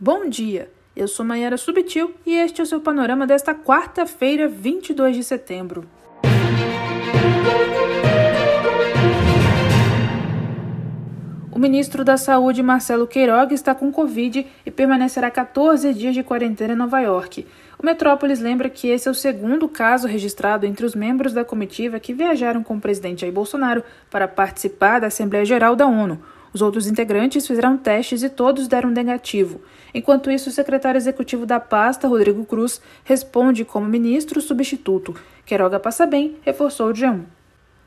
[0.00, 5.16] Bom dia, eu sou Mayara Subtil e este é o seu panorama desta quarta-feira, 22
[5.16, 5.88] de setembro.
[11.50, 16.74] O ministro da Saúde, Marcelo Queiroga, está com Covid e permanecerá 14 dias de quarentena
[16.74, 17.44] em Nova York.
[17.76, 21.98] O Metrópolis lembra que esse é o segundo caso registrado entre os membros da comitiva
[21.98, 26.22] que viajaram com o presidente Jair Bolsonaro para participar da Assembleia Geral da ONU.
[26.52, 29.60] Os outros integrantes fizeram testes e todos deram negativo.
[29.94, 35.14] Enquanto isso, o secretário executivo da pasta, Rodrigo Cruz, responde como ministro substituto.
[35.44, 37.22] Queiroga passa bem, reforçou o G1.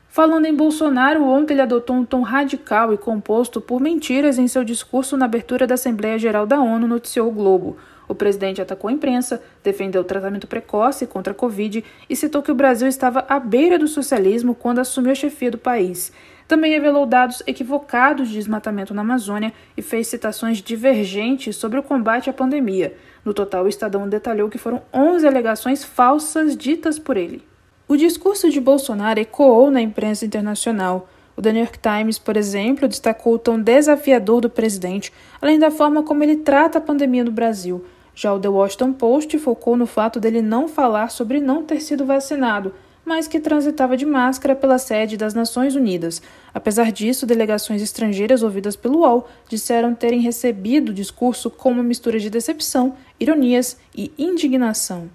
[0.08, 4.62] Falando em Bolsonaro, ontem ele adotou um tom radical e composto por mentiras em seu
[4.62, 7.78] discurso na abertura da Assembleia Geral da ONU, noticiou o Globo.
[8.06, 12.52] O presidente atacou a imprensa, defendeu o tratamento precoce contra a Covid e citou que
[12.52, 16.12] o Brasil estava à beira do socialismo quando assumiu a chefia do país.
[16.52, 22.28] Também revelou dados equivocados de desmatamento na Amazônia e fez citações divergentes sobre o combate
[22.28, 22.94] à pandemia.
[23.24, 27.42] No total, o Estadão detalhou que foram 11 alegações falsas ditas por ele.
[27.88, 31.08] O discurso de Bolsonaro ecoou na imprensa internacional.
[31.34, 35.70] O The New York Times, por exemplo, destacou o tom desafiador do presidente, além da
[35.70, 37.82] forma como ele trata a pandemia no Brasil.
[38.14, 42.04] Já o The Washington Post focou no fato dele não falar sobre não ter sido
[42.04, 46.22] vacinado, mas que transitava de máscara pela sede das Nações Unidas.
[46.54, 52.18] Apesar disso, delegações estrangeiras ouvidas pelo UOL disseram terem recebido o discurso com uma mistura
[52.18, 55.10] de decepção, ironias e indignação.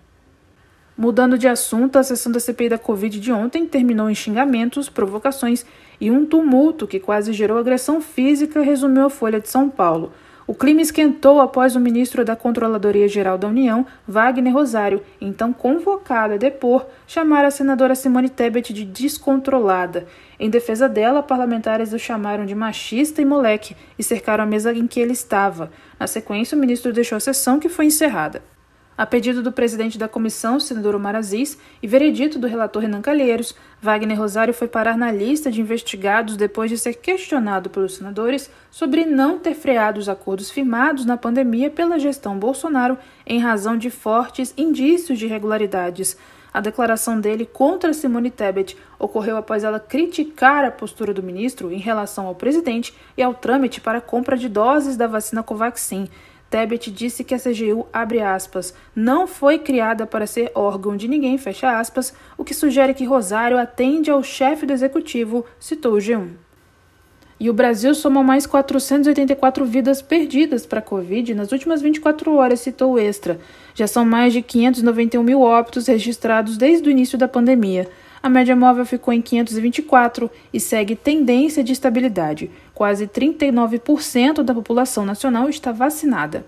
[0.98, 5.64] Mudando de assunto, a sessão da CPI da Covid de ontem terminou em xingamentos, provocações
[6.02, 10.12] e um tumulto que quase gerou agressão física, resumiu a Folha de São Paulo.
[10.48, 16.36] O clima esquentou após o ministro da Controladoria Geral da União, Wagner Rosário, então convocado
[16.36, 20.08] a depor, chamar a senadora Simone Tebet de descontrolada.
[20.40, 24.88] Em defesa dela, parlamentares o chamaram de machista e moleque e cercaram a mesa em
[24.88, 25.70] que ele estava.
[26.00, 28.42] Na sequência, o ministro deixou a sessão, que foi encerrada.
[28.98, 33.56] A pedido do presidente da comissão, senador Omar Aziz, e veredito do relator Renan Calheiros,
[33.80, 39.06] Wagner Rosário foi parar na lista de investigados depois de ser questionado pelos senadores sobre
[39.06, 44.52] não ter freado os acordos firmados na pandemia pela gestão Bolsonaro em razão de fortes
[44.58, 46.18] indícios de irregularidades.
[46.52, 51.78] A declaração dele contra Simone Tebet ocorreu após ela criticar a postura do ministro em
[51.78, 56.10] relação ao presidente e ao trâmite para compra de doses da vacina Covaxin.
[56.50, 61.38] Tebet disse que a CGU, abre aspas, não foi criada para ser órgão de ninguém,
[61.38, 66.30] fecha aspas, o que sugere que Rosário atende ao chefe do executivo, citou o G1.
[67.40, 72.62] E o Brasil somou mais 484 vidas perdidas para a Covid nas últimas 24 horas,
[72.62, 73.40] citou o Extra.
[73.76, 77.88] Já são mais de 591 mil óbitos registrados desde o início da pandemia.
[78.28, 82.52] A média móvel ficou em 524 e segue tendência de estabilidade.
[82.74, 86.46] Quase 39% da população nacional está vacinada.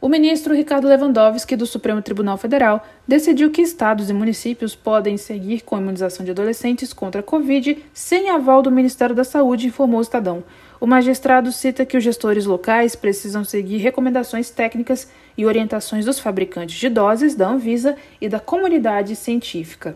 [0.00, 5.60] O ministro Ricardo Lewandowski, do Supremo Tribunal Federal, decidiu que estados e municípios podem seguir
[5.60, 10.00] com a imunização de adolescentes contra a Covid sem aval do Ministério da Saúde, informou
[10.00, 10.42] o Estadão.
[10.80, 16.74] O magistrado cita que os gestores locais precisam seguir recomendações técnicas e orientações dos fabricantes
[16.74, 19.94] de doses, da Anvisa e da comunidade científica.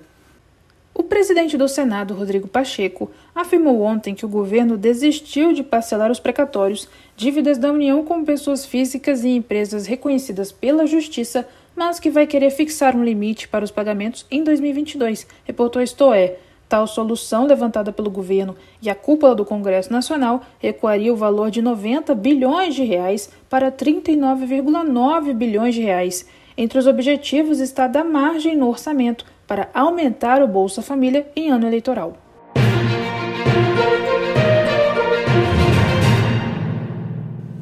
[0.93, 6.19] O presidente do Senado, Rodrigo Pacheco, afirmou ontem que o governo desistiu de parcelar os
[6.19, 11.47] precatórios, dívidas da União com pessoas físicas e empresas reconhecidas pela Justiça,
[11.77, 16.37] mas que vai querer fixar um limite para os pagamentos em 2022, reportou Estoé.
[16.69, 21.61] Tal solução levantada pelo governo e a cúpula do Congresso Nacional recuaria o valor de
[21.61, 26.27] 90 bilhões de reais para 39,9 bilhões de reais.
[26.57, 31.67] Entre os objetivos está dar margem no orçamento para aumentar o Bolsa Família em ano
[31.67, 32.17] eleitoral.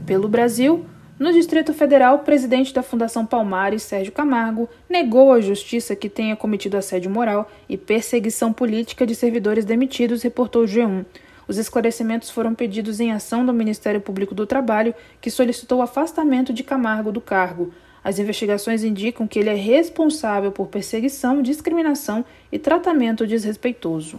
[0.05, 0.85] Pelo Brasil,
[1.19, 6.37] no Distrito Federal, o presidente da Fundação Palmares, Sérgio Camargo, negou à justiça que tenha
[6.37, 11.07] cometido assédio moral e perseguição política de servidores demitidos, reportou o G1.
[11.49, 16.53] Os esclarecimentos foram pedidos em ação do Ministério Público do Trabalho, que solicitou o afastamento
[16.53, 17.73] de Camargo do cargo.
[18.09, 24.19] As investigações indicam que ele é responsável por perseguição, discriminação e tratamento desrespeitoso.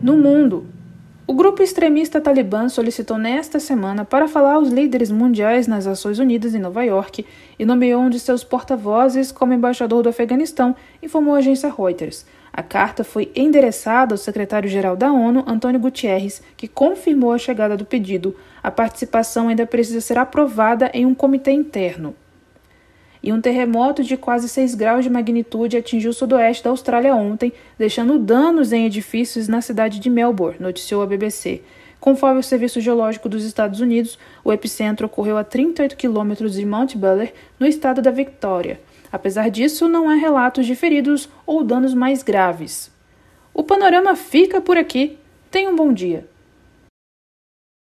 [0.00, 0.66] No mundo,
[1.30, 6.56] o grupo extremista Talibã solicitou nesta semana para falar aos líderes mundiais nas Nações Unidas
[6.56, 7.24] em Nova York
[7.56, 12.26] e nomeou um de seus porta-vozes como embaixador do Afeganistão, informou a agência Reuters.
[12.52, 17.84] A carta foi endereçada ao secretário-geral da ONU, Antônio Gutierrez, que confirmou a chegada do
[17.84, 18.34] pedido.
[18.60, 22.12] A participação ainda precisa ser aprovada em um comitê interno.
[23.22, 27.52] E um terremoto de quase 6 graus de magnitude atingiu o sudoeste da Austrália ontem,
[27.78, 31.60] deixando danos em edifícios na cidade de Melbourne, noticiou a BBC.
[32.00, 36.94] Conforme o Serviço Geológico dos Estados Unidos, o epicentro ocorreu a 38 quilômetros de Mount
[36.96, 38.80] Buller, no estado da Victoria.
[39.12, 42.90] Apesar disso, não há relatos de feridos ou danos mais graves.
[43.52, 45.18] O panorama fica por aqui.
[45.50, 46.29] Tenha um bom dia.